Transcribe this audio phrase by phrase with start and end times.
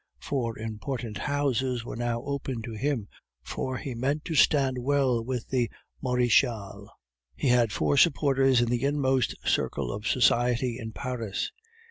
[0.19, 3.07] Four important houses were now open to him
[3.43, 5.69] for he meant to stand well with the
[6.01, 6.89] Marechale;
[7.35, 11.51] he had four supporters in the inmost circle of society in Paris.